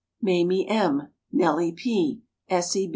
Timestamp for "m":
0.67-1.09